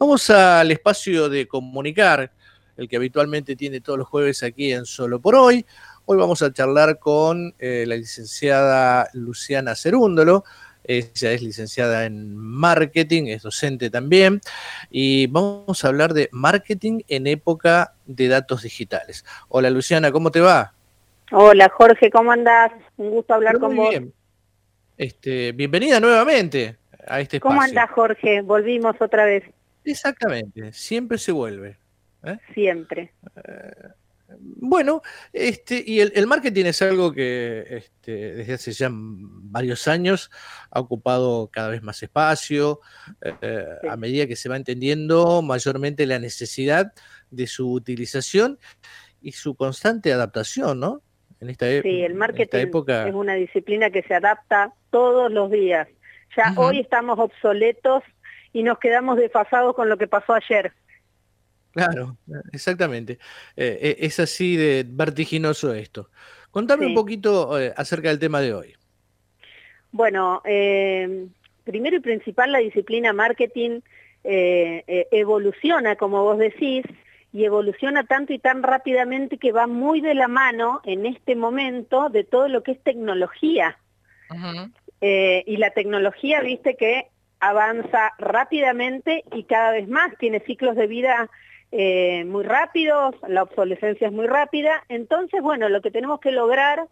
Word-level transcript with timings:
Vamos 0.00 0.30
al 0.30 0.70
espacio 0.70 1.28
de 1.28 1.46
comunicar, 1.46 2.30
el 2.78 2.88
que 2.88 2.96
habitualmente 2.96 3.54
tiene 3.54 3.82
todos 3.82 3.98
los 3.98 4.08
jueves 4.08 4.42
aquí 4.42 4.72
en 4.72 4.86
Solo 4.86 5.20
por 5.20 5.34
Hoy. 5.34 5.66
Hoy 6.06 6.16
vamos 6.16 6.40
a 6.40 6.50
charlar 6.50 6.98
con 6.98 7.54
eh, 7.58 7.84
la 7.86 7.96
licenciada 7.96 9.10
Luciana 9.12 9.74
Cerúndolo. 9.74 10.42
Ella 10.84 11.32
es 11.32 11.42
licenciada 11.42 12.06
en 12.06 12.34
marketing, 12.34 13.24
es 13.26 13.42
docente 13.42 13.90
también, 13.90 14.40
y 14.90 15.26
vamos 15.26 15.84
a 15.84 15.88
hablar 15.88 16.14
de 16.14 16.30
marketing 16.32 17.02
en 17.06 17.26
época 17.26 17.92
de 18.06 18.28
datos 18.28 18.62
digitales. 18.62 19.26
Hola 19.50 19.68
Luciana, 19.68 20.10
¿cómo 20.10 20.30
te 20.30 20.40
va? 20.40 20.72
Hola 21.30 21.68
Jorge, 21.68 22.08
¿cómo 22.10 22.32
andás? 22.32 22.72
Un 22.96 23.10
gusto 23.10 23.34
hablar 23.34 23.58
con 23.58 23.76
vos. 23.76 23.90
Bien. 23.90 24.14
Este, 24.96 25.52
bienvenida 25.52 26.00
nuevamente 26.00 26.78
a 27.06 27.20
este 27.20 27.36
espacio. 27.36 27.54
¿Cómo 27.54 27.60
andás 27.60 27.90
Jorge? 27.90 28.40
Volvimos 28.40 28.96
otra 28.98 29.26
vez. 29.26 29.44
Exactamente, 29.90 30.72
siempre 30.72 31.18
se 31.18 31.32
vuelve. 31.32 31.78
¿eh? 32.24 32.38
Siempre. 32.54 33.12
Eh, 33.36 33.88
bueno, 34.38 35.02
este, 35.32 35.82
y 35.84 36.00
el, 36.00 36.26
marketing 36.26 36.66
es 36.66 36.82
algo 36.82 37.12
que 37.12 37.64
este, 37.68 38.34
desde 38.34 38.54
hace 38.54 38.72
ya 38.72 38.88
varios 38.92 39.88
años 39.88 40.30
ha 40.70 40.80
ocupado 40.80 41.50
cada 41.52 41.68
vez 41.68 41.82
más 41.82 42.02
espacio, 42.02 42.80
eh, 43.22 43.66
a 43.88 43.96
medida 43.96 44.26
que 44.26 44.36
se 44.36 44.48
va 44.48 44.56
entendiendo 44.56 45.42
mayormente 45.42 46.06
la 46.06 46.18
necesidad 46.18 46.92
de 47.30 47.46
su 47.46 47.72
utilización 47.72 48.58
y 49.20 49.32
su 49.32 49.54
constante 49.56 50.12
adaptación, 50.12 50.80
¿no? 50.80 51.02
En 51.40 51.50
esta, 51.50 51.68
e-, 51.68 51.82
sí, 51.82 52.02
el 52.02 52.14
marketing 52.14 52.58
época... 52.58 53.08
es 53.08 53.14
una 53.14 53.34
disciplina 53.34 53.90
que 53.90 54.02
se 54.02 54.14
adapta 54.14 54.72
todos 54.90 55.32
los 55.32 55.50
días. 55.50 55.88
Ya 56.36 56.54
hoy 56.56 56.78
estamos 56.78 57.18
obsoletos 57.18 58.04
y 58.52 58.62
nos 58.62 58.78
quedamos 58.78 59.16
desfasados 59.16 59.74
con 59.74 59.88
lo 59.88 59.96
que 59.96 60.06
pasó 60.06 60.34
ayer. 60.34 60.72
Claro, 61.72 62.16
exactamente. 62.52 63.14
Eh, 63.56 63.78
eh, 63.80 63.96
es 64.00 64.18
así 64.18 64.56
de 64.56 64.84
vertiginoso 64.86 65.72
esto. 65.72 66.10
Contame 66.50 66.86
un 66.86 66.94
poquito 66.94 67.60
eh, 67.60 67.72
acerca 67.76 68.08
del 68.08 68.18
tema 68.18 68.40
de 68.40 68.54
hoy. 68.54 68.74
Bueno, 69.92 70.40
primero 70.44 71.96
y 71.96 72.00
principal, 72.00 72.52
la 72.52 72.58
disciplina 72.58 73.12
marketing 73.12 73.80
evoluciona, 74.22 75.96
como 75.96 76.22
vos 76.22 76.38
decís, 76.38 76.84
y 77.32 77.44
evoluciona 77.44 78.04
tanto 78.04 78.32
y 78.32 78.38
tan 78.38 78.62
rápidamente 78.62 79.38
que 79.38 79.52
va 79.52 79.66
muy 79.66 80.00
de 80.00 80.14
la 80.14 80.28
mano 80.28 80.80
en 80.84 81.06
este 81.06 81.36
momento 81.36 82.08
de 82.08 82.24
todo 82.24 82.48
lo 82.48 82.62
que 82.62 82.72
es 82.72 82.82
tecnología. 82.82 83.78
y 85.00 85.56
la 85.56 85.70
tecnología, 85.70 86.40
viste 86.40 86.76
que 86.76 87.08
avanza 87.40 88.12
rápidamente 88.18 89.24
y 89.32 89.44
cada 89.44 89.72
vez 89.72 89.88
más, 89.88 90.16
tiene 90.18 90.40
ciclos 90.40 90.76
de 90.76 90.86
vida 90.86 91.30
eh, 91.72 92.24
muy 92.24 92.44
rápidos, 92.44 93.14
la 93.28 93.42
obsolescencia 93.42 94.08
es 94.08 94.12
muy 94.12 94.26
rápida. 94.26 94.84
Entonces, 94.88 95.40
bueno, 95.42 95.68
lo 95.68 95.80
que 95.80 95.90
tenemos 95.90 96.20
que 96.20 96.32
lograr, 96.32 96.86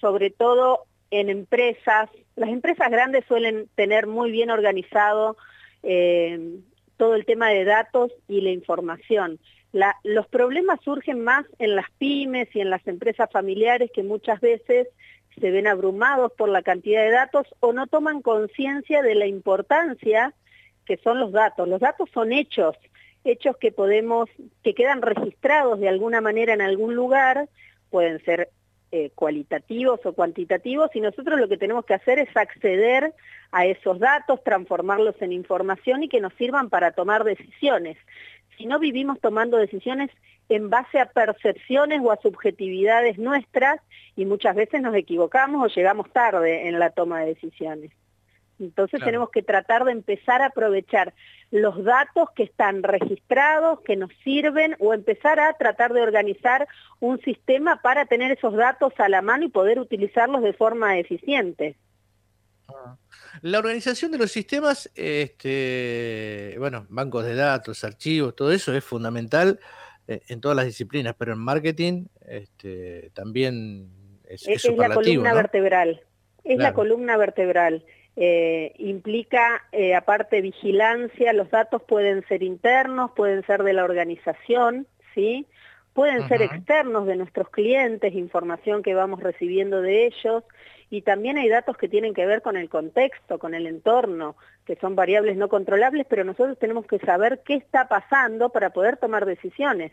sobre 0.00 0.30
todo 0.30 0.84
en 1.10 1.30
empresas, 1.30 2.10
las 2.36 2.50
empresas 2.50 2.90
grandes 2.90 3.24
suelen 3.26 3.68
tener 3.74 4.06
muy 4.06 4.30
bien 4.30 4.50
organizado 4.50 5.36
eh, 5.82 6.58
todo 6.96 7.14
el 7.14 7.24
tema 7.24 7.50
de 7.50 7.64
datos 7.64 8.12
y 8.28 8.40
la 8.40 8.50
información. 8.50 9.38
los 10.04 10.26
problemas 10.28 10.80
surgen 10.84 11.22
más 11.22 11.44
en 11.58 11.74
las 11.74 11.90
pymes 11.98 12.48
y 12.54 12.60
en 12.60 12.70
las 12.70 12.86
empresas 12.86 13.28
familiares 13.32 13.90
que 13.92 14.02
muchas 14.02 14.40
veces 14.40 14.88
se 15.40 15.50
ven 15.50 15.66
abrumados 15.66 16.32
por 16.32 16.48
la 16.48 16.62
cantidad 16.62 17.02
de 17.02 17.10
datos 17.10 17.46
o 17.60 17.72
no 17.72 17.86
toman 17.86 18.22
conciencia 18.22 19.02
de 19.02 19.14
la 19.14 19.26
importancia 19.26 20.32
que 20.86 20.96
son 20.98 21.18
los 21.18 21.32
datos. 21.32 21.68
Los 21.68 21.80
datos 21.80 22.08
son 22.12 22.32
hechos, 22.32 22.76
hechos 23.24 23.56
que 23.56 23.72
podemos, 23.72 24.28
que 24.62 24.74
quedan 24.74 25.02
registrados 25.02 25.80
de 25.80 25.88
alguna 25.88 26.20
manera 26.20 26.52
en 26.52 26.60
algún 26.60 26.94
lugar, 26.94 27.48
pueden 27.90 28.22
ser 28.24 28.50
eh, 28.92 29.10
cualitativos 29.14 30.00
o 30.04 30.12
cuantitativos, 30.12 30.90
y 30.94 31.00
nosotros 31.00 31.40
lo 31.40 31.48
que 31.48 31.56
tenemos 31.56 31.84
que 31.84 31.94
hacer 31.94 32.18
es 32.18 32.36
acceder 32.36 33.12
a 33.50 33.66
esos 33.66 33.98
datos, 33.98 34.42
transformarlos 34.44 35.20
en 35.20 35.32
información 35.32 36.02
y 36.02 36.08
que 36.08 36.20
nos 36.20 36.34
sirvan 36.34 36.70
para 36.70 36.92
tomar 36.92 37.24
decisiones. 37.24 37.96
Si 38.56 38.66
no 38.66 38.78
vivimos 38.78 39.20
tomando 39.20 39.56
decisiones 39.56 40.10
en 40.48 40.70
base 40.70 41.00
a 41.00 41.06
percepciones 41.06 42.00
o 42.02 42.12
a 42.12 42.20
subjetividades 42.20 43.18
nuestras, 43.18 43.80
y 44.16 44.26
muchas 44.26 44.54
veces 44.54 44.82
nos 44.82 44.94
equivocamos 44.94 45.64
o 45.64 45.74
llegamos 45.74 46.10
tarde 46.12 46.68
en 46.68 46.78
la 46.78 46.90
toma 46.90 47.20
de 47.20 47.34
decisiones. 47.34 47.90
Entonces 48.60 49.00
tenemos 49.02 49.30
que 49.30 49.42
tratar 49.42 49.84
de 49.84 49.92
empezar 49.92 50.40
a 50.40 50.46
aprovechar 50.46 51.12
los 51.50 51.82
datos 51.82 52.28
que 52.36 52.44
están 52.44 52.82
registrados, 52.82 53.80
que 53.80 53.96
nos 53.96 54.10
sirven, 54.22 54.76
o 54.78 54.94
empezar 54.94 55.40
a 55.40 55.52
tratar 55.54 55.92
de 55.92 56.02
organizar 56.02 56.68
un 57.00 57.20
sistema 57.20 57.80
para 57.82 58.06
tener 58.06 58.30
esos 58.30 58.54
datos 58.54 58.92
a 58.98 59.08
la 59.08 59.22
mano 59.22 59.44
y 59.44 59.48
poder 59.48 59.80
utilizarlos 59.80 60.42
de 60.42 60.52
forma 60.52 60.98
eficiente. 60.98 61.76
Ah. 62.68 62.96
La 63.42 63.58
organización 63.58 64.12
de 64.12 64.18
los 64.18 64.30
sistemas, 64.30 64.90
este, 64.94 66.54
bueno, 66.58 66.86
bancos 66.88 67.24
de 67.24 67.34
datos, 67.34 67.82
archivos, 67.82 68.36
todo 68.36 68.52
eso 68.52 68.72
es 68.72 68.84
fundamental 68.84 69.58
en 70.06 70.40
todas 70.40 70.56
las 70.56 70.66
disciplinas, 70.66 71.14
pero 71.18 71.32
en 71.32 71.38
marketing 71.38 72.06
este, 72.26 73.10
también 73.14 73.88
es, 74.28 74.46
es, 74.46 74.64
es 74.64 74.76
la 74.76 74.90
columna 74.90 75.34
vertebral. 75.34 76.02
Es 76.44 76.58
la 76.58 76.74
columna 76.74 77.16
vertebral. 77.16 77.84
Eh, 78.16 78.72
implica, 78.78 79.64
eh, 79.72 79.94
aparte, 79.94 80.40
vigilancia, 80.40 81.32
los 81.32 81.50
datos 81.50 81.82
pueden 81.82 82.24
ser 82.28 82.42
internos, 82.42 83.10
pueden 83.16 83.44
ser 83.44 83.64
de 83.64 83.72
la 83.72 83.84
organización, 83.84 84.86
¿sí? 85.14 85.46
Pueden 85.94 86.28
ser 86.28 86.42
externos 86.42 87.06
de 87.06 87.16
nuestros 87.16 87.48
clientes, 87.50 88.14
información 88.14 88.82
que 88.82 88.94
vamos 88.94 89.20
recibiendo 89.20 89.80
de 89.80 90.06
ellos, 90.06 90.44
y 90.94 91.02
también 91.02 91.38
hay 91.38 91.48
datos 91.48 91.76
que 91.76 91.88
tienen 91.88 92.14
que 92.14 92.24
ver 92.24 92.40
con 92.40 92.56
el 92.56 92.68
contexto, 92.68 93.40
con 93.40 93.52
el 93.52 93.66
entorno, 93.66 94.36
que 94.64 94.76
son 94.76 94.94
variables 94.94 95.36
no 95.36 95.48
controlables, 95.48 96.06
pero 96.08 96.22
nosotros 96.22 96.56
tenemos 96.56 96.86
que 96.86 97.00
saber 97.00 97.42
qué 97.44 97.54
está 97.54 97.88
pasando 97.88 98.50
para 98.50 98.70
poder 98.70 98.96
tomar 98.96 99.26
decisiones. 99.26 99.90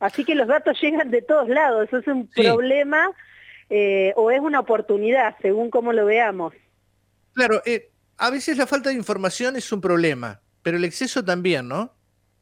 Así 0.00 0.24
que 0.24 0.34
los 0.34 0.48
datos 0.48 0.76
llegan 0.82 1.12
de 1.12 1.22
todos 1.22 1.48
lados, 1.48 1.86
eso 1.86 1.98
es 1.98 2.06
un 2.08 2.28
problema 2.28 3.12
eh, 3.70 4.12
o 4.16 4.32
es 4.32 4.40
una 4.40 4.58
oportunidad, 4.58 5.36
según 5.40 5.70
cómo 5.70 5.92
lo 5.92 6.04
veamos. 6.04 6.52
Claro, 7.32 7.62
eh, 7.64 7.92
a 8.16 8.28
veces 8.30 8.58
la 8.58 8.66
falta 8.66 8.88
de 8.88 8.96
información 8.96 9.54
es 9.54 9.70
un 9.70 9.80
problema, 9.80 10.40
pero 10.62 10.78
el 10.78 10.84
exceso 10.84 11.24
también, 11.24 11.68
¿no? 11.68 11.94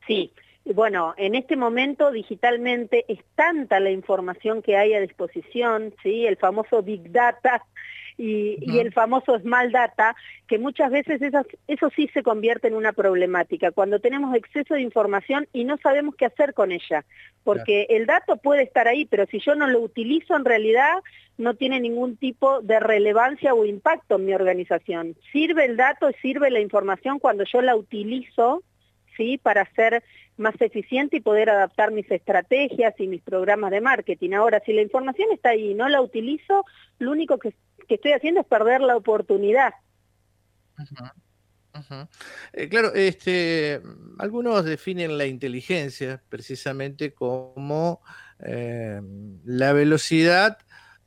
Sí, 0.06 0.32
bueno, 0.74 1.14
en 1.16 1.34
este 1.34 1.56
momento 1.56 2.10
digitalmente 2.10 3.04
es 3.08 3.20
tanta 3.34 3.80
la 3.80 3.90
información 3.90 4.62
que 4.62 4.76
hay 4.76 4.94
a 4.94 5.00
disposición, 5.00 5.94
¿sí? 6.02 6.26
el 6.26 6.36
famoso 6.36 6.82
Big 6.82 7.10
Data, 7.10 7.62
y, 8.20 8.78
el 8.78 8.92
famoso 8.92 9.38
small 9.38 9.72
data, 9.72 10.14
que 10.46 10.58
muchas 10.58 10.90
veces 10.90 11.22
eso 11.66 11.90
sí 11.96 12.08
se 12.12 12.22
convierte 12.22 12.68
en 12.68 12.74
una 12.74 12.92
problemática, 12.92 13.70
cuando 13.70 13.98
tenemos 13.98 14.34
exceso 14.36 14.74
de 14.74 14.82
información 14.82 15.48
y 15.54 15.64
no 15.64 15.78
sabemos 15.78 16.14
qué 16.16 16.26
hacer 16.26 16.52
con 16.52 16.70
ella, 16.70 17.04
porque 17.44 17.86
el 17.88 18.04
dato 18.04 18.36
puede 18.36 18.64
estar 18.64 18.88
ahí, 18.88 19.06
pero 19.06 19.24
si 19.26 19.40
yo 19.40 19.54
no 19.54 19.66
lo 19.66 19.80
utilizo 19.80 20.36
en 20.36 20.44
realidad 20.44 20.98
no 21.38 21.54
tiene 21.54 21.80
ningún 21.80 22.18
tipo 22.18 22.60
de 22.60 22.78
relevancia 22.80 23.54
o 23.54 23.64
impacto 23.64 24.16
en 24.16 24.26
mi 24.26 24.34
organización. 24.34 25.16
Sirve 25.32 25.64
el 25.64 25.78
dato 25.78 26.10
y 26.10 26.14
sirve 26.20 26.50
la 26.50 26.60
información 26.60 27.18
cuando 27.18 27.44
yo 27.44 27.62
la 27.62 27.76
utilizo 27.76 28.62
¿sí? 29.20 29.36
para 29.36 29.70
ser 29.74 30.02
más 30.38 30.54
eficiente 30.60 31.18
y 31.18 31.20
poder 31.20 31.50
adaptar 31.50 31.92
mis 31.92 32.10
estrategias 32.10 32.94
y 32.98 33.06
mis 33.06 33.20
programas 33.20 33.70
de 33.70 33.82
marketing. 33.82 34.32
Ahora, 34.32 34.62
si 34.64 34.72
la 34.72 34.80
información 34.80 35.28
está 35.32 35.50
ahí 35.50 35.72
y 35.72 35.74
no 35.74 35.90
la 35.90 36.00
utilizo, 36.00 36.64
lo 36.98 37.10
único 37.10 37.38
que, 37.38 37.54
estoy 37.86 38.12
haciendo 38.12 38.40
es 38.40 38.46
perder 38.46 38.80
la 38.80 38.96
oportunidad. 38.96 39.74
Eh, 42.54 42.68
claro, 42.68 42.94
este, 42.94 43.82
algunos 44.18 44.64
definen 44.64 45.18
la 45.18 45.26
inteligencia 45.26 46.22
precisamente 46.30 47.12
como 47.12 48.00
eh, 48.38 49.02
la 49.44 49.72
velocidad 49.74 50.56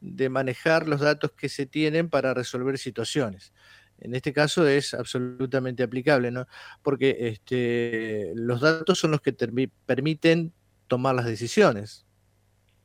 de 0.01 0.29
manejar 0.29 0.87
los 0.87 1.01
datos 1.01 1.31
que 1.31 1.49
se 1.49 1.65
tienen 1.65 2.09
para 2.09 2.33
resolver 2.35 2.77
situaciones 2.77 3.53
en 4.03 4.15
este 4.15 4.33
caso 4.33 4.67
es 4.67 4.93
absolutamente 4.93 5.81
aplicable, 5.81 6.29
¿no? 6.29 6.45
Porque 6.81 7.15
este, 7.19 8.33
los 8.35 8.61
datos 8.61 8.99
son 8.99 9.11
los 9.11 9.21
que 9.21 9.33
permiten 9.85 10.53
tomar 10.87 11.15
las 11.15 11.25
decisiones. 11.25 12.05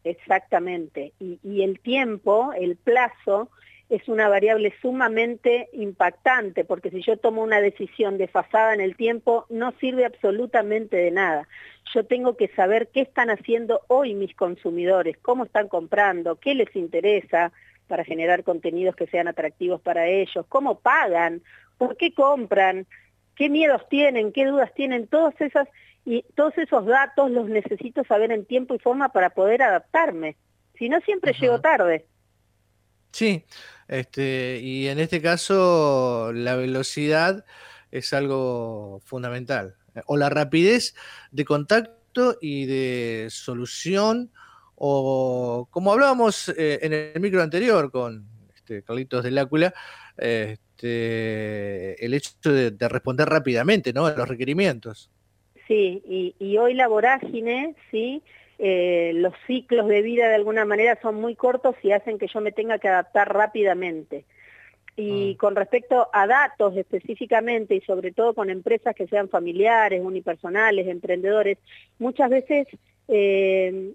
Exactamente. 0.05 1.13
Y, 1.19 1.41
y, 1.43 1.63
el 1.63 1.81
tiempo, 1.81 2.53
el 2.59 2.77
plazo, 2.77 3.51
es 3.89 4.07
una 4.09 4.29
variable 4.29 4.75
sumamente 4.81 5.69
impactante, 5.73 6.65
porque 6.65 6.91
si 6.91 7.03
yo 7.03 7.17
tomo 7.17 7.43
una 7.43 7.61
decisión 7.61 8.19
desfasada 8.19 8.75
en 8.75 8.81
el 8.81 8.97
tiempo, 8.97 9.47
no 9.49 9.73
sirve 9.81 10.05
absolutamente 10.05 10.97
de 10.97 11.11
nada. 11.11 11.49
Yo 11.95 12.05
tengo 12.05 12.37
que 12.37 12.49
saber 12.49 12.89
qué 12.93 13.01
están 13.01 13.31
haciendo 13.31 13.81
hoy 13.89 14.15
mis 14.15 14.35
consumidores, 14.35 15.17
cómo 15.21 15.45
están 15.45 15.69
comprando, 15.69 16.37
qué 16.37 16.55
les 16.55 16.75
interesa 16.77 17.53
para 17.89 18.05
generar 18.05 18.45
contenidos 18.45 18.95
que 18.95 19.09
sean 19.09 19.27
atractivos 19.27 19.81
para 19.81 20.07
ellos, 20.07 20.47
cómo 20.49 20.79
pagan, 20.79 21.43
por 21.79 21.97
qué 21.97 22.15
compran, 22.15 22.87
qué 23.35 23.49
miedos 23.49 23.83
tienen, 23.89 24.33
qué 24.33 24.47
dudas 24.47 24.73
tienen, 24.75 25.09
todas 25.09 25.35
esas 25.41 25.69
y 26.05 26.25
todos 26.35 26.57
esos 26.57 26.87
datos 26.87 27.31
los 27.31 27.49
necesito 27.49 28.05
saber 28.05 28.33
en 28.33 28.47
tiempo 28.47 28.75
y 28.75 28.79
forma 28.79 29.11
para 29.11 29.31
poder 29.31 29.63
adaptarme. 29.63 30.37
Si 30.79 30.89
no, 30.89 31.01
siempre 31.01 31.35
llego 31.39 31.61
tarde. 31.61 32.07
Sí, 33.13 33.45
este, 33.89 34.61
y 34.63 34.89
en 34.89 35.01
este 35.01 35.21
caso 35.21 36.33
la 36.33 36.57
velocidad 36.57 37.45
es 37.91 38.13
algo 38.13 39.01
fundamental. 39.05 39.77
O 40.07 40.17
la 40.17 40.31
rapidez 40.31 40.95
de 41.31 41.45
contacto 41.45 42.39
y 42.41 42.67
de 42.67 43.29
solución, 43.31 44.31
o 44.79 45.67
como 45.71 45.93
hablábamos 45.93 46.49
eh, 46.51 46.79
en 46.83 46.93
el 46.93 47.21
micro 47.21 47.43
anterior 47.43 47.91
con 47.91 48.27
este, 48.55 48.83
Carlitos 48.83 49.25
del 49.25 49.39
Ácula, 49.39 49.75
este, 50.17 52.05
el 52.05 52.15
hecho 52.15 52.33
de, 52.45 52.71
de, 52.71 52.89
responder 52.89 53.29
rápidamente 53.29 53.93
¿no? 53.93 54.07
a 54.07 54.13
los 54.13 54.29
requerimientos. 54.29 55.11
Sí, 55.67 56.35
y, 56.39 56.57
hoy 56.57 56.73
la 56.73 56.89
vorágine, 56.89 57.75
¿sí? 57.91 58.23
Eh, 58.59 59.13
los 59.15 59.35
ciclos 59.47 59.87
de 59.87 60.01
vida 60.01 60.27
de 60.27 60.35
alguna 60.35 60.65
manera 60.65 60.99
son 61.01 61.17
muy 61.17 61.37
cortos 61.37 61.77
y 61.83 61.93
hacen 61.93 62.19
que 62.19 62.27
yo 62.27 62.41
me 62.41 62.53
tenga 62.53 62.79
que 62.79 62.89
adaptar 62.89 63.33
rápidamente. 63.33 64.25
Y 64.97 65.35
mm. 65.35 65.37
con 65.37 65.55
respecto 65.55 66.09
a 66.13 66.27
datos 66.27 66.75
específicamente 66.77 67.75
y 67.75 67.83
sobre 67.83 68.13
todo 68.13 68.35
con 68.35 68.49
empresas 68.49 68.95
que 68.95 69.07
sean 69.07 69.29
familiares, 69.29 70.01
unipersonales, 70.03 70.89
emprendedores, 70.89 71.59
muchas 71.99 72.31
veces 72.31 72.67
eh, 73.07 73.93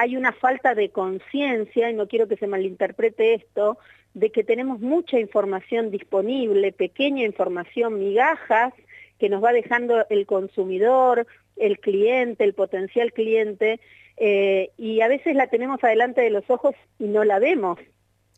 hay 0.00 0.16
una 0.16 0.32
falta 0.32 0.74
de 0.74 0.88
conciencia, 0.88 1.90
y 1.90 1.94
no 1.94 2.08
quiero 2.08 2.26
que 2.26 2.36
se 2.36 2.46
malinterprete 2.46 3.34
esto, 3.34 3.78
de 4.14 4.30
que 4.30 4.42
tenemos 4.42 4.80
mucha 4.80 5.20
información 5.20 5.90
disponible, 5.90 6.72
pequeña 6.72 7.24
información, 7.26 7.98
migajas, 7.98 8.72
que 9.18 9.28
nos 9.28 9.44
va 9.44 9.52
dejando 9.52 10.06
el 10.08 10.24
consumidor, 10.24 11.26
el 11.56 11.78
cliente, 11.80 12.44
el 12.44 12.54
potencial 12.54 13.12
cliente, 13.12 13.78
eh, 14.16 14.70
y 14.78 15.02
a 15.02 15.08
veces 15.08 15.36
la 15.36 15.48
tenemos 15.48 15.84
adelante 15.84 16.22
de 16.22 16.30
los 16.30 16.48
ojos 16.48 16.74
y 16.98 17.04
no 17.04 17.22
la 17.24 17.38
vemos. 17.38 17.78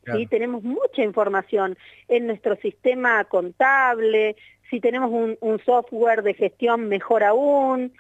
¿sí? 0.04 0.26
Tenemos 0.26 0.64
mucha 0.64 1.04
información 1.04 1.78
en 2.08 2.26
nuestro 2.26 2.56
sistema 2.56 3.22
contable, 3.24 4.34
si 4.68 4.80
tenemos 4.80 5.10
un, 5.12 5.60
software 5.64 6.22
de 6.22 6.34
gestión 6.34 6.88
mejor 6.88 7.22
aún, 7.22 7.92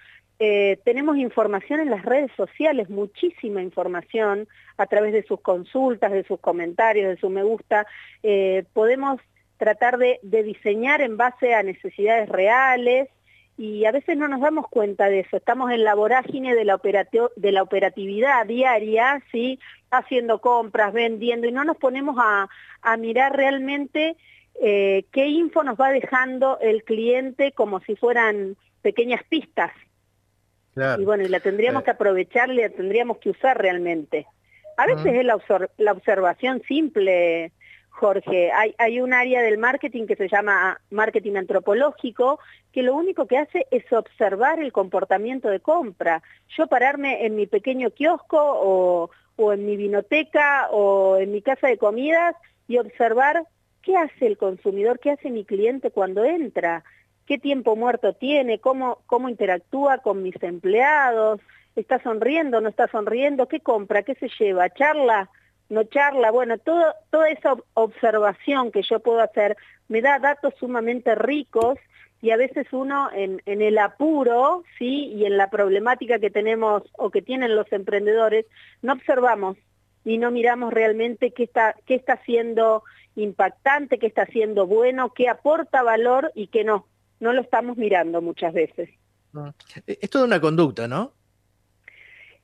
eh, 0.44 0.80
tenemos 0.84 1.18
información 1.18 1.78
en 1.78 1.88
las 1.88 2.04
redes 2.04 2.32
sociales, 2.36 2.90
muchísima 2.90 3.62
información 3.62 4.48
a 4.76 4.86
través 4.86 5.12
de 5.12 5.22
sus 5.22 5.40
consultas, 5.40 6.10
de 6.10 6.24
sus 6.24 6.40
comentarios, 6.40 7.08
de 7.08 7.16
su 7.16 7.30
me 7.30 7.44
gusta. 7.44 7.86
Eh, 8.24 8.64
podemos 8.72 9.20
tratar 9.56 9.98
de, 9.98 10.18
diseñar 10.24 11.00
en 11.00 11.16
base 11.16 11.54
a 11.54 11.62
necesidades 11.62 12.28
reales 12.28 13.08
y 13.56 13.84
a 13.84 13.92
veces 13.92 14.16
no 14.16 14.26
nos 14.26 14.40
damos 14.40 14.66
cuenta 14.66 15.08
de 15.08 15.20
eso. 15.20 15.36
Estamos 15.36 15.70
en 15.70 15.84
la 15.84 15.94
vorágine 15.94 16.56
de 16.56 16.64
la, 16.64 16.80
de 17.36 17.52
la 17.52 17.62
operatividad 17.62 18.44
diaria, 18.44 19.22
¿sí? 19.30 19.60
haciendo 19.92 20.40
compras, 20.40 20.92
vendiendo 20.92 21.46
y 21.46 21.52
no 21.52 21.62
nos 21.62 21.76
ponemos 21.76 22.16
a, 22.18 22.48
mirar 22.98 23.36
realmente 23.36 24.16
eh, 24.60 25.04
qué 25.12 25.28
info 25.28 25.62
nos 25.62 25.76
va 25.76 25.92
dejando 25.92 26.58
el 26.60 26.82
cliente 26.82 27.52
como 27.52 27.78
si 27.78 27.94
fueran 27.94 28.56
pequeñas 28.82 29.22
pistas. 29.28 29.70
Y 30.74 31.04
bueno, 31.04 31.24
y 31.24 31.28
la 31.28 31.40
tendríamos 31.40 31.82
eh. 31.82 31.84
que 31.84 31.90
aprovechar, 31.90 32.48
la 32.48 32.68
tendríamos 32.70 33.18
que 33.18 33.30
usar 33.30 33.60
realmente. 33.60 34.26
A 34.76 34.86
veces 34.86 35.14
es 35.14 35.24
la, 35.24 35.38
la 35.76 35.92
observación 35.92 36.62
simple, 36.66 37.52
Jorge. 37.90 38.50
Hay, 38.52 38.74
hay 38.78 39.00
un 39.00 39.12
área 39.12 39.42
del 39.42 39.58
marketing 39.58 40.06
que 40.06 40.16
se 40.16 40.28
llama 40.28 40.80
marketing 40.90 41.36
antropológico, 41.36 42.40
que 42.72 42.82
lo 42.82 42.94
único 42.94 43.26
que 43.26 43.36
hace 43.36 43.66
es 43.70 43.90
observar 43.92 44.60
el 44.60 44.72
comportamiento 44.72 45.48
de 45.48 45.60
compra. 45.60 46.22
Yo 46.56 46.66
pararme 46.68 47.26
en 47.26 47.36
mi 47.36 47.46
pequeño 47.46 47.90
kiosco 47.90 48.38
o, 48.40 49.10
o 49.36 49.52
en 49.52 49.66
mi 49.66 49.76
vinoteca 49.76 50.68
o 50.70 51.18
en 51.18 51.32
mi 51.32 51.42
casa 51.42 51.68
de 51.68 51.76
comidas 51.76 52.34
y 52.66 52.78
observar 52.78 53.44
qué 53.82 53.96
hace 53.96 54.26
el 54.26 54.38
consumidor, 54.38 54.98
qué 55.00 55.10
hace 55.10 55.30
mi 55.30 55.44
cliente 55.44 55.90
cuando 55.90 56.24
entra, 56.24 56.84
qué 57.32 57.38
tiempo 57.38 57.76
muerto 57.76 58.12
tiene, 58.12 58.58
cómo, 58.58 58.98
cómo 59.06 59.30
interactúa 59.30 59.98
con 59.98 60.22
mis 60.22 60.34
empleados, 60.42 61.40
está 61.76 61.98
sonriendo, 62.02 62.60
no 62.60 62.68
está 62.68 62.88
sonriendo, 62.88 63.48
qué 63.48 63.60
compra, 63.60 64.02
qué 64.02 64.14
se 64.16 64.28
lleva, 64.38 64.68
charla 64.68 65.30
no 65.70 65.84
charla, 65.84 66.30
bueno, 66.30 66.58
todo, 66.58 66.84
toda 67.08 67.30
esa 67.30 67.56
observación 67.72 68.70
que 68.70 68.82
yo 68.82 69.00
puedo 69.00 69.20
hacer 69.20 69.56
me 69.88 70.02
da 70.02 70.18
datos 70.18 70.52
sumamente 70.60 71.14
ricos 71.14 71.78
y 72.20 72.32
a 72.32 72.36
veces 72.36 72.66
uno 72.70 73.08
en, 73.10 73.40
en, 73.46 73.62
el 73.62 73.78
apuro, 73.78 74.64
¿sí? 74.78 75.06
Y 75.16 75.24
en 75.24 75.38
la 75.38 75.48
problemática 75.48 76.18
que 76.18 76.28
tenemos 76.28 76.82
o 76.98 77.08
que 77.08 77.22
tienen 77.22 77.56
los 77.56 77.72
emprendedores, 77.72 78.44
no 78.82 78.92
observamos 78.92 79.56
y 80.04 80.18
no 80.18 80.30
miramos 80.30 80.74
realmente 80.74 81.30
qué 81.30 81.44
está, 81.44 81.74
qué 81.86 81.94
está 81.94 82.22
siendo 82.26 82.82
impactante, 83.16 83.98
qué 83.98 84.08
está 84.08 84.26
siendo 84.26 84.66
bueno, 84.66 85.14
qué 85.14 85.30
aporta 85.30 85.82
valor 85.82 86.30
y 86.34 86.48
qué 86.48 86.64
no. 86.64 86.86
No 87.22 87.32
lo 87.32 87.42
estamos 87.42 87.76
mirando 87.76 88.20
muchas 88.20 88.52
veces. 88.52 88.90
Ah, 89.32 89.52
es 89.86 90.10
toda 90.10 90.24
una 90.24 90.40
conducta, 90.40 90.88
¿no? 90.88 91.12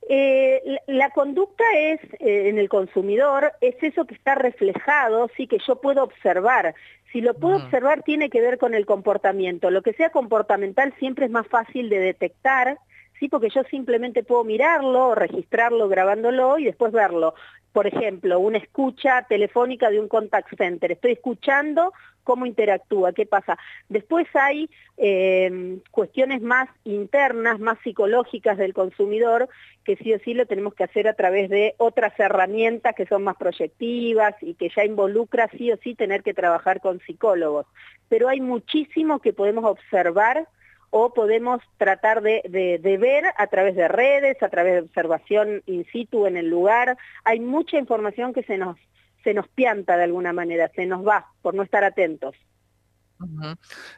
Eh, 0.07 0.79
la, 0.87 1.09
conducta 1.09 1.65
es, 1.77 1.99
eh, 2.21 2.47
en 2.47 2.57
el 2.57 2.69
consumidor, 2.69 3.51
es 3.59 3.75
eso 3.81 4.05
que 4.05 4.15
está 4.15 4.35
reflejado, 4.35 5.29
sí, 5.35 5.47
que 5.47 5.57
yo 5.67 5.81
puedo 5.81 6.01
observar. 6.01 6.75
Si 7.11 7.19
lo 7.19 7.33
puedo 7.33 7.57
observar, 7.57 8.03
tiene 8.03 8.29
que 8.29 8.39
ver 8.39 8.57
con 8.57 8.73
el 8.73 8.85
comportamiento. 8.85 9.69
Lo 9.69 9.81
que 9.81 9.91
sea 9.91 10.11
comportamental 10.11 10.93
siempre 10.97 11.25
es 11.25 11.31
más 11.31 11.47
fácil 11.47 11.89
de 11.89 11.99
detectar, 11.99 12.79
sí, 13.19 13.29
porque 13.29 13.49
yo 13.49 13.63
simplemente 13.63 14.23
puedo 14.23 14.43
mirarlo, 14.43 15.15
registrarlo, 15.15 15.87
grabándolo 15.89 16.57
y 16.57 16.65
después 16.65 16.91
verlo 16.91 17.33
por 17.71 17.87
ejemplo, 17.87 18.39
una 18.39 18.57
escucha 18.57 19.25
telefónica 19.27 19.89
de 19.89 19.99
un 19.99 20.07
contact 20.07 20.55
center. 20.57 20.91
Estoy 20.91 21.13
escuchando 21.13 21.93
cómo 22.23 22.45
interactúa, 22.45 23.13
qué 23.13 23.25
pasa. 23.25 23.57
Después 23.87 24.27
hay 24.33 24.69
em, 24.97 25.79
cuestiones 25.91 26.41
más 26.41 26.69
internas, 26.83 27.59
más 27.59 27.79
psicológicas 27.83 28.57
del 28.57 28.73
consumidor, 28.73 29.49
que 29.83 29.95
sí 29.97 30.13
o 30.13 30.19
sí 30.19 30.33
lo 30.33 30.45
tenemos 30.45 30.73
que 30.73 30.83
hacer 30.83 31.07
a 31.07 31.13
través 31.13 31.49
de 31.49 31.75
otras 31.77 32.19
herramientas 32.19 32.95
que 32.95 33.05
son 33.05 33.23
más 33.23 33.35
proyectivas 33.37 34.35
y 34.41 34.53
que 34.55 34.69
ya 34.75 34.83
involucra 34.83 35.49
sí 35.57 35.71
o 35.71 35.77
sí 35.77 35.95
tener 35.95 36.21
que 36.21 36.33
trabajar 36.33 36.81
con 36.81 36.99
psicólogos. 36.99 37.65
Pero 38.09 38.29
hay 38.29 38.41
muchísimo 38.41 39.19
que 39.19 39.33
podemos 39.33 39.65
observar 39.65 40.47
o 40.91 41.13
podemos 41.13 41.61
tratar 41.77 42.21
de, 42.21 42.97
ver 42.99 43.25
a 43.37 43.47
través 43.47 43.75
de 43.75 43.87
redes, 43.87 44.41
a 44.41 44.49
través 44.49 44.73
de 44.73 44.79
observación 44.81 45.61
in 45.65 45.85
situ 45.91 46.25
en 46.25 46.37
el 46.37 46.49
lugar. 46.49 46.97
Hay 47.23 47.39
mucha 47.39 47.77
información 47.77 48.33
que 48.33 48.43
se 48.43 48.57
nos, 48.57 48.77
se 49.23 49.33
nos 49.33 49.47
pianta 49.49 49.97
de 49.97 50.03
alguna 50.03 50.33
manera, 50.33 50.71
se 50.75 50.85
nos 50.85 51.05
va 51.05 51.27
por 51.41 51.53
no 51.53 51.63
estar 51.63 51.83
atentos. 51.83 52.35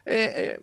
Eh, 0.04 0.32
eh, 0.36 0.60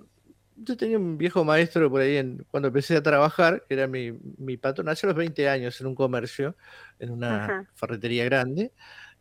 yo 0.58 0.78
tenía 0.78 0.98
un 0.98 1.18
viejo 1.18 1.44
maestro 1.44 1.90
por 1.90 2.02
ahí 2.02 2.18
en, 2.18 2.46
cuando 2.52 2.68
empecé 2.68 2.98
a 2.98 3.04
trabajar, 3.04 3.64
que 3.68 3.74
era 3.74 3.88
mi, 3.88 4.12
mi 4.38 4.58
patrón, 4.58 4.90
hace 4.90 5.08
los 5.08 5.16
20 5.16 5.50
años 5.50 5.80
en 5.82 5.88
un 5.88 5.96
comercio, 5.96 6.56
en 7.00 7.12
una 7.12 7.68
ferretería 7.74 8.26
grande, 8.26 8.74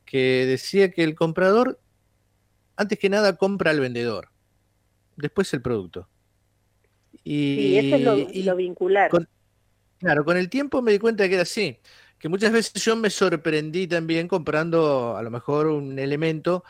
que 0.05 0.45
decía 0.47 0.91
que 0.91 1.05
el 1.05 1.15
comprador, 1.15 1.81
antes 2.77 2.99
que 2.99 3.09
nada, 3.09 3.37
compra 3.37 3.71
al 3.71 3.81
vendedor, 3.81 4.31
después 5.17 5.53
el 5.55 5.63
producto. 5.63 6.09
Y, 7.31 7.77
eso 7.77 7.97
es 8.15 8.47
lo, 8.47 8.57
vincular. 8.57 9.11
claro, 9.99 10.25
con 10.25 10.39
el 10.39 10.49
tiempo 10.49 10.81
me 10.81 10.93
di 10.93 10.99
cuenta 10.99 11.29
que 11.29 11.35
era 11.35 11.43
así, 11.43 11.79
que 12.19 12.31
muchas 12.31 12.53
veces 12.53 12.83
yo 12.83 12.97
me 12.97 13.11
sorprendí 13.11 13.87
también 13.87 14.29
comprando 14.29 15.15
a 15.15 15.23
lo 15.23 15.31
mejor 15.31 15.67
un 15.67 15.99
elemento, 15.99 16.65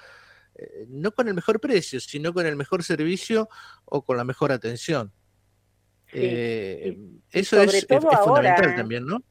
eh, 0.56 0.86
no 0.88 1.12
con 1.12 1.28
el 1.28 1.34
mejor 1.34 1.60
precio, 1.60 2.00
sino 2.00 2.34
con 2.34 2.44
el 2.44 2.56
mejor 2.56 2.82
servicio 2.82 3.48
o 3.84 4.02
con 4.02 4.16
la 4.16 4.24
mejor 4.24 4.50
atención. 4.50 5.12
Eh, 6.12 6.98
eso 7.30 7.62
es, 7.62 7.86
fundamental 7.86 8.74
también, 8.74 9.06
¿no? 9.06 9.22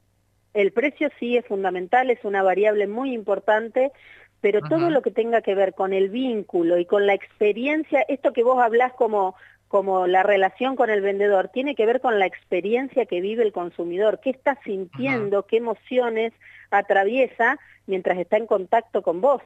El 0.54 0.72
precio 0.72 1.10
sí 1.20 1.36
es 1.36 1.46
fundamental, 1.46 2.10
es 2.10 2.24
una 2.24 2.42
variable 2.42 2.88
muy 2.88 3.12
importante, 3.12 3.92
pero 4.40 4.62
todo 4.62 4.92
lo 4.92 5.02
que 5.02 5.12
tenga 5.12 5.42
que 5.42 5.56
ver 5.56 5.74
con 5.74 5.92
el 5.92 6.10
vínculo 6.10 6.78
y 6.78 6.86
con 6.86 7.06
la 7.06 7.16
experiencia, 7.16 8.06
esto 8.08 8.32
que 8.32 8.44
vos 8.44 8.62
hablás 8.62 8.94
como 8.94 9.36
como 9.68 10.08
la 10.08 10.24
relación 10.24 10.76
con 10.76 10.90
el 10.90 11.02
vendedor, 11.02 11.50
tiene 11.50 11.76
que 11.76 11.86
ver 11.86 12.00
con 12.00 12.20
la 12.20 12.26
experiencia 12.26 13.06
que 13.06 13.22
vive 13.22 13.44
el 13.44 13.52
consumidor, 13.52 14.20
qué 14.22 14.30
está 14.30 14.58
sintiendo, 14.64 15.46
qué 15.46 15.58
emociones 15.58 16.34
atraviesa 16.72 17.60
mientras 17.86 18.18
está 18.18 18.38
en 18.38 18.48
contacto 18.48 19.02
con 19.02 19.22
vos. 19.22 19.42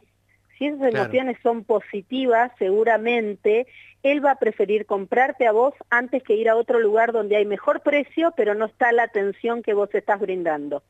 Si 0.58 0.68
esas 0.68 0.94
emociones 0.94 1.38
son 1.42 1.64
positivas, 1.64 2.52
seguramente 2.60 3.66
él 4.04 4.24
va 4.24 4.32
a 4.32 4.40
preferir 4.40 4.86
comprarte 4.86 5.48
a 5.48 5.52
vos 5.52 5.74
antes 5.90 6.22
que 6.22 6.36
ir 6.36 6.50
a 6.50 6.56
otro 6.56 6.80
lugar 6.80 7.14
donde 7.14 7.36
hay 7.36 7.46
mejor 7.46 7.82
precio, 7.82 8.34
pero 8.38 8.54
no 8.54 8.66
está 8.66 8.92
la 8.92 9.04
atención 9.04 9.64
que 9.64 9.74
vos 9.74 9.90
estás 9.94 10.20
brindando. 10.20 10.84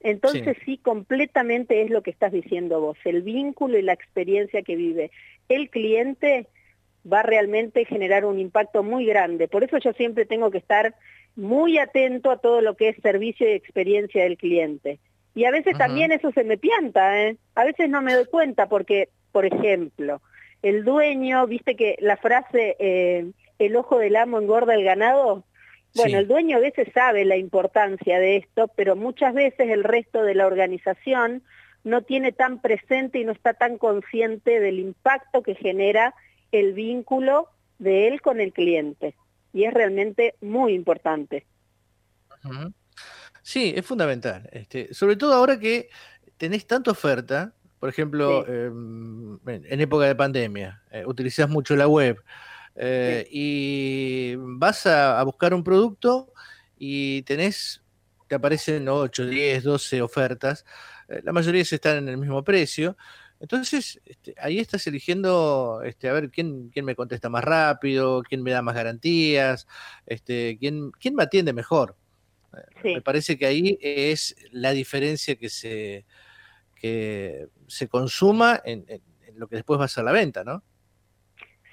Entonces 0.00 0.56
sí. 0.58 0.64
sí, 0.64 0.78
completamente 0.78 1.82
es 1.82 1.90
lo 1.90 2.02
que 2.02 2.10
estás 2.10 2.32
diciendo 2.32 2.80
vos, 2.80 2.98
el 3.04 3.22
vínculo 3.22 3.78
y 3.78 3.82
la 3.82 3.94
experiencia 3.94 4.62
que 4.62 4.76
vive 4.76 5.10
el 5.48 5.70
cliente 5.70 6.46
va 7.10 7.22
realmente 7.22 7.82
a 7.82 7.86
generar 7.86 8.24
un 8.24 8.38
impacto 8.38 8.82
muy 8.82 9.06
grande. 9.06 9.48
Por 9.48 9.64
eso 9.64 9.78
yo 9.78 9.92
siempre 9.92 10.26
tengo 10.26 10.50
que 10.50 10.58
estar 10.58 10.94
muy 11.36 11.78
atento 11.78 12.30
a 12.30 12.38
todo 12.38 12.60
lo 12.60 12.76
que 12.76 12.88
es 12.88 12.96
servicio 13.02 13.48
y 13.48 13.52
experiencia 13.52 14.24
del 14.24 14.36
cliente. 14.36 14.98
Y 15.34 15.44
a 15.44 15.50
veces 15.50 15.78
también 15.78 16.10
eso 16.10 16.32
se 16.32 16.42
me 16.42 16.58
pianta, 16.58 17.22
¿eh? 17.22 17.36
a 17.54 17.64
veces 17.64 17.88
no 17.88 18.02
me 18.02 18.14
doy 18.14 18.24
cuenta 18.24 18.68
porque, 18.68 19.08
por 19.30 19.46
ejemplo, 19.46 20.20
el 20.62 20.84
dueño, 20.84 21.46
viste 21.46 21.76
que 21.76 21.96
la 22.00 22.16
frase 22.16 22.74
eh, 22.80 23.30
el 23.60 23.76
ojo 23.76 23.98
del 23.98 24.16
amo 24.16 24.40
engorda 24.40 24.74
el 24.74 24.82
ganado, 24.82 25.44
bueno, 25.94 26.18
el 26.18 26.28
dueño 26.28 26.56
a 26.56 26.60
veces 26.60 26.88
sabe 26.92 27.24
la 27.24 27.36
importancia 27.36 28.18
de 28.18 28.36
esto, 28.36 28.68
pero 28.76 28.94
muchas 28.94 29.32
veces 29.34 29.70
el 29.70 29.84
resto 29.84 30.22
de 30.22 30.34
la 30.34 30.46
organización 30.46 31.42
no 31.84 32.02
tiene 32.02 32.32
tan 32.32 32.60
presente 32.60 33.18
y 33.18 33.24
no 33.24 33.32
está 33.32 33.54
tan 33.54 33.78
consciente 33.78 34.60
del 34.60 34.78
impacto 34.78 35.42
que 35.42 35.54
genera 35.54 36.14
el 36.52 36.72
vínculo 36.72 37.48
de 37.78 38.08
él 38.08 38.20
con 38.20 38.40
el 38.40 38.52
cliente. 38.52 39.14
Y 39.52 39.64
es 39.64 39.74
realmente 39.74 40.34
muy 40.40 40.74
importante. 40.74 41.46
Sí, 43.42 43.72
es 43.74 43.84
fundamental. 43.84 44.48
Este, 44.52 44.92
sobre 44.92 45.16
todo 45.16 45.32
ahora 45.34 45.58
que 45.58 45.88
tenés 46.36 46.66
tanta 46.66 46.90
oferta, 46.90 47.54
por 47.78 47.88
ejemplo, 47.88 48.46
em, 48.46 49.38
en 49.46 49.80
época 49.80 50.06
de 50.06 50.14
pandemia, 50.14 50.82
eh, 50.90 51.04
utilizás 51.06 51.48
mucho 51.48 51.76
la 51.76 51.88
web 51.88 52.22
eh, 52.74 53.26
y 53.30 54.34
vas 54.36 54.86
a, 54.86 55.22
buscar 55.22 55.54
un 55.54 55.64
producto 55.64 56.32
y 56.76 57.22
tenés, 57.22 57.82
te 58.28 58.34
aparecen 58.34 58.88
8, 58.88 59.26
10, 59.26 59.64
12 59.64 60.02
ofertas, 60.02 60.64
eh, 61.08 61.20
la 61.24 61.32
mayoría 61.32 61.64
se 61.64 61.76
están 61.76 61.98
en 61.98 62.08
el 62.08 62.18
mismo 62.18 62.42
precio. 62.44 62.96
Entonces, 63.40 64.00
este, 64.04 64.34
ahí 64.38 64.58
estás 64.58 64.86
eligiendo 64.86 65.80
este, 65.84 66.08
a 66.08 66.12
ver 66.12 66.30
quién, 66.30 66.70
quién 66.70 66.84
me 66.84 66.96
contesta 66.96 67.28
más 67.28 67.44
rápido, 67.44 68.22
quién 68.22 68.42
me 68.42 68.50
da 68.50 68.62
más 68.62 68.74
garantías, 68.74 69.68
este, 70.06 70.56
quién, 70.58 70.90
quién 70.92 71.14
me 71.14 71.22
atiende 71.22 71.52
mejor. 71.52 71.96
Me 72.82 73.02
parece 73.02 73.38
que 73.38 73.46
ahí 73.46 73.78
es 73.80 74.34
la 74.50 74.72
diferencia 74.72 75.36
que 75.36 75.48
se, 75.48 76.06
que 76.74 77.46
se 77.66 77.88
consuma 77.88 78.60
en, 78.64 78.84
lo 79.34 79.46
que 79.46 79.56
después 79.56 79.78
va 79.78 79.84
a 79.84 79.88
ser 79.88 80.04
la 80.04 80.12
venta, 80.12 80.42
¿no? 80.42 80.62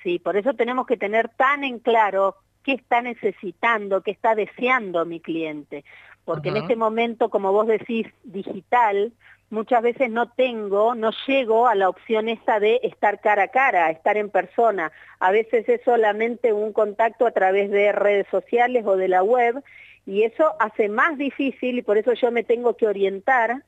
Sí, 0.03 0.19
por 0.19 0.37
eso 0.37 0.53
tenemos 0.53 0.85
que 0.85 0.97
tener 0.97 1.29
tan 1.29 1.63
en 1.63 1.79
claro 1.79 2.35
qué 2.61 2.73
está 2.73 3.01
necesitando, 3.01 4.01
qué 4.01 4.11
está 4.11 4.35
deseando 4.35 5.05
mi 5.05 5.19
cliente. 5.19 5.83
Porque 6.25 6.49
en 6.49 6.57
este 6.57 6.75
momento, 6.75 7.29
como 7.29 7.51
vos 7.51 7.67
decís, 7.67 8.07
digital, 8.23 9.13
muchas 9.49 9.81
veces 9.81 10.09
no 10.09 10.29
tengo, 10.29 10.95
no 10.95 11.11
llego 11.27 11.67
a 11.67 11.75
la 11.75 11.89
opción 11.89 12.29
esa 12.29 12.59
de 12.59 12.79
estar 12.83 13.21
cara 13.21 13.43
a 13.43 13.47
cara, 13.49 13.89
estar 13.89 14.17
en 14.17 14.29
persona. 14.29 14.91
A 15.19 15.31
veces 15.31 15.67
es 15.69 15.81
solamente 15.83 16.53
un 16.53 16.73
contacto 16.73 17.25
a 17.25 17.31
través 17.31 17.71
de 17.71 17.91
redes 17.91 18.27
sociales 18.29 18.85
o 18.85 18.97
de 18.97 19.07
la 19.07 19.23
web 19.23 19.63
y 20.05 20.23
eso 20.23 20.55
hace 20.59 20.89
más 20.89 21.17
difícil 21.17 21.79
y 21.79 21.81
por 21.81 21.97
eso 21.97 22.13
yo 22.13 22.31
me 22.31 22.43
tengo 22.43 22.75
que 22.75 22.87
orientar 22.87 23.63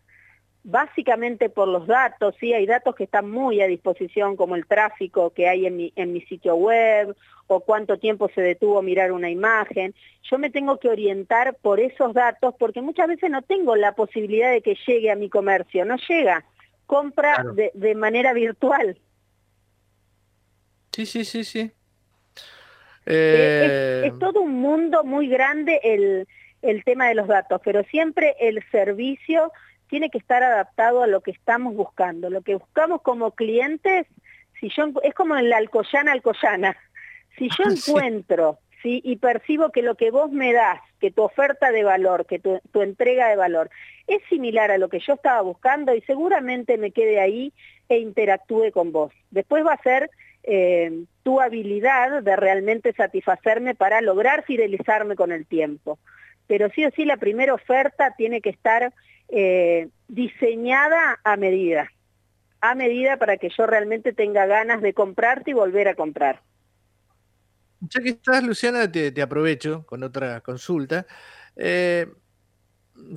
básicamente 0.67 1.49
por 1.49 1.69
los 1.69 1.87
datos, 1.87 2.35
sí, 2.41 2.53
hay 2.53 2.65
datos 2.65 2.93
que 2.93 3.05
están 3.05 3.31
muy 3.31 3.61
a 3.61 3.67
disposición, 3.67 4.35
como 4.35 4.57
el 4.57 4.67
tráfico 4.67 5.29
que 5.29 5.47
hay 5.47 5.65
en 5.65 5.77
mi, 5.77 5.93
en 5.95 6.11
mi 6.11 6.19
sitio 6.21 6.55
web, 6.55 7.15
o 7.47 7.61
cuánto 7.61 7.97
tiempo 7.97 8.29
se 8.35 8.41
detuvo 8.41 8.81
mirar 8.81 9.13
una 9.13 9.29
imagen. 9.29 9.95
Yo 10.29 10.37
me 10.37 10.49
tengo 10.49 10.77
que 10.77 10.89
orientar 10.89 11.55
por 11.61 11.79
esos 11.79 12.13
datos, 12.13 12.53
porque 12.59 12.81
muchas 12.81 13.07
veces 13.07 13.31
no 13.31 13.41
tengo 13.43 13.77
la 13.77 13.93
posibilidad 13.93 14.51
de 14.51 14.61
que 14.61 14.77
llegue 14.85 15.09
a 15.09 15.15
mi 15.15 15.29
comercio, 15.29 15.85
no 15.85 15.95
llega, 16.09 16.43
compra 16.85 17.45
de, 17.55 17.71
de, 17.73 17.95
manera 17.95 18.33
virtual. 18.33 18.97
Sí, 20.91 21.05
sí, 21.05 21.23
sí, 21.23 21.45
sí. 21.45 21.71
Eh, 23.05 24.03
es, 24.03 24.11
es, 24.11 24.19
todo 24.19 24.41
un 24.41 24.55
mundo 24.55 25.05
muy 25.05 25.29
grande 25.29 25.79
el, 25.81 26.27
el 26.61 26.83
tema 26.83 27.07
de 27.07 27.15
los 27.15 27.29
datos, 27.29 27.61
pero 27.63 27.83
siempre 27.83 28.35
el 28.41 28.61
servicio 28.69 29.53
tiene 29.89 30.09
que 30.09 30.17
estar 30.17 30.43
adaptado 30.43 31.03
a 31.03 31.07
lo 31.07 31.21
que 31.21 31.31
estamos 31.31 31.75
buscando. 31.75 32.29
Lo 32.29 32.41
que 32.41 32.55
buscamos 32.55 33.01
como 33.01 33.31
clientes, 33.31 34.07
si 34.59 34.69
yo, 34.69 34.85
es 35.03 35.13
como 35.13 35.37
en 35.37 35.49
la 35.49 35.57
Alcoyana 35.57 36.11
Alcoyana. 36.11 36.77
Si 37.37 37.49
yo 37.49 37.63
encuentro 37.69 38.59
¿sí? 38.81 39.01
y 39.03 39.17
percibo 39.17 39.71
que 39.71 39.81
lo 39.81 39.95
que 39.95 40.11
vos 40.11 40.31
me 40.31 40.53
das, 40.53 40.79
que 40.99 41.11
tu 41.11 41.23
oferta 41.23 41.71
de 41.71 41.83
valor, 41.83 42.25
que 42.25 42.39
tu, 42.39 42.81
entrega 42.81 43.29
de 43.29 43.35
valor, 43.35 43.69
es 44.07 44.21
similar 44.29 44.71
a 44.71 44.77
lo 44.77 44.89
que 44.89 44.99
yo 44.99 45.13
estaba 45.13 45.41
buscando 45.41 45.93
y 45.93 46.01
seguramente 46.01 46.77
me 46.77 46.91
quede 46.91 47.19
ahí 47.19 47.53
e 47.89 47.99
interactúe 47.99 48.71
con 48.71 48.91
vos. 48.91 49.13
Después 49.31 49.65
va 49.65 49.73
a 49.73 49.83
ser 49.83 50.09
eh, 50.43 51.03
tu 51.23 51.41
habilidad 51.41 52.21
de 52.23 52.35
realmente 52.35 52.93
satisfacerme 52.93 53.75
para 53.75 54.01
lograr 54.01 54.43
fidelizarme 54.43 55.15
con 55.15 55.31
el 55.31 55.45
tiempo. 55.45 55.99
Pero 56.47 56.69
sí 56.73 56.85
o 56.85 56.91
sí 56.91 57.05
la 57.05 57.17
primera 57.17 57.53
oferta 57.53 58.15
tiene 58.17 58.41
que 58.41 58.49
estar 58.49 58.93
eh, 59.29 59.89
diseñada 60.07 61.19
a 61.23 61.35
medida, 61.35 61.91
a 62.61 62.75
medida 62.75 63.17
para 63.17 63.37
que 63.37 63.49
yo 63.55 63.67
realmente 63.67 64.13
tenga 64.13 64.45
ganas 64.45 64.81
de 64.81 64.93
comprarte 64.93 65.51
y 65.51 65.53
volver 65.53 65.89
a 65.89 65.95
comprar. 65.95 66.41
Ya 67.81 68.01
que 68.01 68.09
estás, 68.09 68.43
Luciana, 68.43 68.91
te, 68.91 69.21
aprovecho 69.21 69.85
con 69.85 70.03
otra 70.03 70.41
consulta. 70.41 71.05
Eh, 71.55 72.07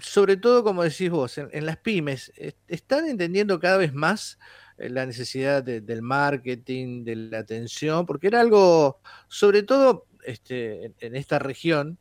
sobre 0.00 0.36
todo, 0.36 0.62
como 0.62 0.82
decís 0.82 1.10
vos, 1.10 1.38
en, 1.38 1.64
las 1.64 1.78
pymes, 1.78 2.32
¿están 2.68 3.06
entendiendo 3.06 3.58
cada 3.58 3.78
vez 3.78 3.94
más 3.94 4.38
eh, 4.76 4.90
la 4.90 5.06
necesidad 5.06 5.62
del 5.62 6.02
marketing, 6.02 7.04
de 7.04 7.16
la 7.16 7.38
atención? 7.38 8.04
Porque 8.04 8.26
era 8.26 8.40
algo, 8.40 9.00
sobre 9.28 9.62
todo 9.62 10.06
este, 10.24 10.92
en 10.98 11.16
esta 11.16 11.38
región, 11.38 11.98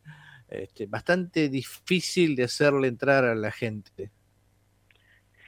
este, 0.50 0.86
bastante 0.86 1.48
difícil 1.48 2.36
de 2.36 2.44
hacerle 2.44 2.88
entrar 2.88 3.24
a 3.24 3.34
la 3.34 3.50
gente. 3.50 4.10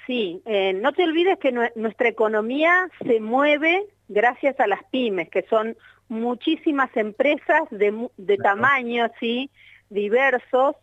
Sí, 0.07 0.43
eh, 0.47 0.73
no 0.73 0.93
te 0.93 1.05
olvides 1.05 1.39
que 1.39 1.53
nuestra 1.77 2.09
economía 2.09 2.89
se 3.07 3.21
mueve 3.21 3.87
gracias 4.09 4.59
a 4.59 4.67
las 4.67 4.83
pymes, 4.91 5.29
que 5.31 5.43
son 5.43 5.77
muchísimas 6.09 6.95
empresas 6.97 7.63
de, 7.71 8.09
de 8.17 8.37
tamaños 8.37 9.11
¿sí? 9.21 9.51
diversos, 9.89 10.77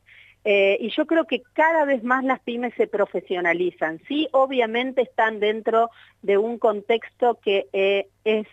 eh, 0.45 0.77
y 0.79 0.89
yo 0.91 1.05
creo 1.05 1.25
que 1.25 1.43
cada 1.53 1.85
vez 1.85 2.03
más 2.03 2.23
las 2.23 2.39
pymes 2.39 2.73
se 2.75 2.87
profesionalizan. 2.87 3.99
Sí, 4.07 4.27
obviamente 4.31 5.01
están 5.01 5.39
dentro 5.39 5.89
de 6.21 6.37
un 6.37 6.57
contexto 6.57 7.39
que 7.43 7.67
eh, 7.73 8.07
es 8.23 8.47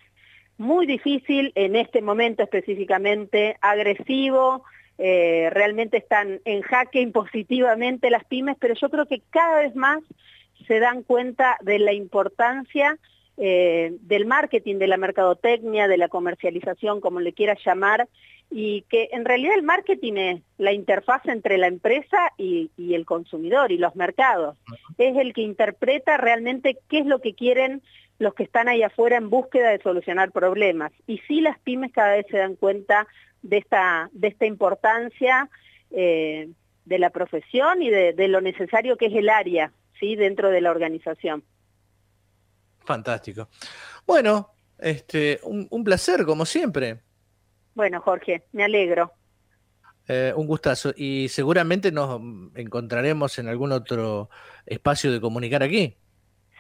muy 0.59 0.87
difícil 0.87 1.53
en 1.55 1.77
este 1.77 2.03
momento 2.03 2.43
específicamente, 2.43 3.57
agresivo, 3.61 4.65
eh, 4.99 5.51
realmente 5.53 5.99
están 5.99 6.41
en 6.45 6.63
jaque 6.63 7.01
impositivamente 7.01 8.11
las 8.11 8.25
pymes, 8.25 8.57
pero 8.59 8.75
yo 8.75 8.89
creo 8.89 9.07
que 9.07 9.23
cada 9.31 9.61
vez 9.61 9.75
más 9.77 10.03
se 10.67 10.81
dan 10.81 11.03
cuenta 11.03 11.59
de 11.61 11.79
la 11.79 11.93
importancia 11.93 12.99
eh, 13.37 13.95
del 14.01 14.25
marketing, 14.25 14.77
de 14.77 14.87
la 14.87 14.97
mercadotecnia, 14.97 15.89
de 15.89 15.99
la 15.99 16.09
comercialización, 16.09 17.01
como 17.01 17.21
le 17.21 17.35
quieras 17.35 17.59
llamar, 17.65 18.09
y 18.51 18.83
que 18.83 19.11
en 19.13 19.25
realidad 19.25 19.55
el 19.57 19.65
marketing 19.65 20.15
es 20.15 20.43
la 20.57 20.73
interfaz 20.73 21.27
entre 21.27 21.59
la 21.59 21.67
empresa 21.67 22.33
y, 22.39 22.71
y, 22.77 22.95
el 22.95 23.05
consumidor 23.05 23.73
y 23.73 23.79
los 23.79 23.95
mercados. 23.97 24.57
Es 24.99 25.17
el 25.17 25.35
que 25.35 25.43
interpreta 25.43 26.17
realmente 26.17 26.79
qué 26.89 27.01
es 27.01 27.07
lo 27.07 27.21
que 27.21 27.35
quieren 27.35 27.83
los 28.19 28.35
que 28.35 28.45
están 28.45 28.69
ahí 28.69 28.83
afuera 28.83 29.17
en 29.17 29.29
búsqueda 29.29 29.71
de 29.71 29.83
solucionar 29.83 30.31
problemas. 30.31 30.93
Y 31.07 31.19
sí 31.29 31.41
las 31.41 31.59
pymes 31.59 31.93
cada 31.93 32.13
vez 32.13 32.27
se 32.31 32.39
dan 32.39 32.55
cuenta 32.55 33.07
de 33.49 33.59
esta, 33.59 34.09
de 34.13 34.29
esta 34.29 34.47
importancia 34.47 35.49
eh, 35.91 36.49
de 36.85 36.99
la 36.99 37.11
profesión 37.11 37.83
y 37.83 37.91
de, 37.91 38.29
lo 38.29 38.41
necesario 38.41 38.97
que 38.97 39.07
es 39.07 39.15
el 39.15 39.29
área 39.29 39.73
¿sí? 39.99 40.17
dentro 40.17 40.51
de 40.51 40.61
la 40.61 40.71
organización. 40.71 41.43
Fantástico. 42.85 43.49
Bueno, 44.07 44.51
este, 44.79 45.41
un, 45.43 45.85
placer, 45.85 46.25
como 46.25 46.45
siempre. 46.45 47.01
Bueno, 47.75 48.01
Jorge, 48.01 48.45
me 48.53 48.65
alegro. 48.65 49.13
Eh, 50.07 50.33
un 50.37 50.47
gustazo. 50.47 50.93
Y 50.97 51.29
seguramente 51.29 51.91
nos 51.91 52.21
encontraremos 52.55 53.39
en 53.41 53.49
algún 53.49 53.73
otro 53.73 54.31
espacio 54.65 55.11
de 55.11 55.21
comunicar 55.21 55.65
aquí. 55.65 55.97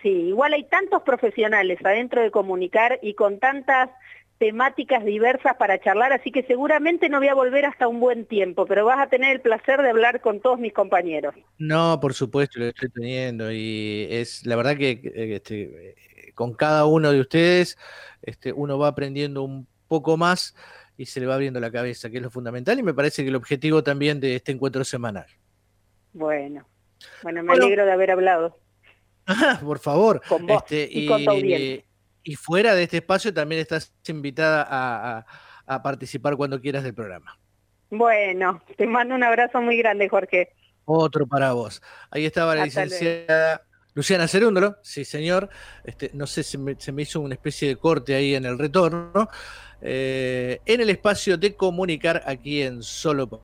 Sí, 0.02 0.08
igual 0.08 0.52
hay 0.52 0.64
tantos 0.64 1.02
profesionales 1.02 1.78
adentro 1.84 2.22
de 2.22 2.32
comunicar 2.32 2.98
y 3.02 3.14
con 3.14 3.38
tantas 3.38 3.90
temáticas 4.38 5.04
diversas 5.04 5.56
para 5.56 5.80
charlar, 5.80 6.12
así 6.12 6.30
que 6.30 6.42
seguramente 6.42 7.08
no 7.08 7.18
voy 7.18 7.28
a 7.28 7.34
volver 7.34 7.64
hasta 7.64 7.88
un 7.88 8.00
buen 8.00 8.26
tiempo, 8.26 8.66
pero 8.66 8.84
vas 8.84 8.98
a 8.98 9.08
tener 9.08 9.32
el 9.32 9.40
placer 9.40 9.80
de 9.82 9.90
hablar 9.90 10.20
con 10.20 10.40
todos 10.40 10.58
mis 10.58 10.72
compañeros. 10.72 11.34
No, 11.58 11.98
por 12.00 12.14
supuesto, 12.14 12.58
lo 12.58 12.66
estoy 12.66 12.90
teniendo 12.90 13.50
y 13.50 14.06
es 14.10 14.44
la 14.46 14.56
verdad 14.56 14.76
que 14.76 15.00
este, 15.14 15.94
con 16.34 16.54
cada 16.54 16.84
uno 16.86 17.12
de 17.12 17.20
ustedes 17.20 17.78
este, 18.22 18.52
uno 18.52 18.78
va 18.78 18.88
aprendiendo 18.88 19.42
un 19.42 19.66
poco 19.88 20.16
más 20.16 20.54
y 20.98 21.06
se 21.06 21.20
le 21.20 21.26
va 21.26 21.34
abriendo 21.34 21.60
la 21.60 21.70
cabeza, 21.70 22.10
que 22.10 22.16
es 22.18 22.22
lo 22.22 22.30
fundamental 22.30 22.78
y 22.78 22.82
me 22.82 22.94
parece 22.94 23.22
que 23.22 23.28
el 23.28 23.36
objetivo 23.36 23.82
también 23.82 24.20
de 24.20 24.36
este 24.36 24.52
encuentro 24.52 24.84
semanal. 24.84 25.26
Bueno, 26.12 26.66
bueno, 27.22 27.42
me 27.42 27.52
alegro 27.52 27.84
de 27.84 27.92
haber 27.92 28.10
hablado. 28.10 28.58
por 29.64 29.78
favor. 29.78 30.22
Con 30.28 30.46
vos 30.46 30.62
este, 30.62 30.88
y, 30.90 31.06
con 31.06 31.24
tu 31.24 31.30
Y 32.26 32.34
fuera 32.34 32.74
de 32.74 32.82
este 32.82 32.96
espacio 32.96 33.32
también 33.32 33.60
estás 33.60 33.94
invitada 34.08 34.66
a, 34.68 35.82
participar 35.82 36.36
cuando 36.36 36.60
quieras 36.60 36.82
del 36.82 36.92
programa. 36.92 37.38
Bueno, 37.88 38.60
te 38.76 38.84
mando 38.84 39.14
un 39.14 39.22
abrazo 39.22 39.60
muy 39.60 39.78
grande, 39.78 40.08
Jorge. 40.08 40.52
Otro 40.86 41.28
para 41.28 41.52
vos. 41.52 41.80
Ahí 42.10 42.24
estaba 42.26 42.56
la 42.56 42.64
licenciada 42.64 43.62
Luciana 43.94 44.26
Cerúndolo, 44.26 44.76
sí 44.82 45.04
señor. 45.04 45.48
Este, 45.84 46.10
no 46.14 46.26
sé, 46.26 46.42
se 46.42 46.58
me, 46.58 46.74
se 46.78 46.90
me 46.90 47.02
hizo 47.02 47.20
una 47.20 47.34
especie 47.34 47.68
de 47.68 47.76
corte 47.76 48.16
ahí 48.16 48.34
en 48.34 48.44
el 48.44 48.58
retorno. 48.58 49.28
Eh, 49.80 50.60
en 50.66 50.80
el 50.80 50.90
espacio 50.90 51.38
de 51.38 51.54
comunicar 51.54 52.24
aquí 52.26 52.62
en 52.62 52.82
Solo 52.82 53.28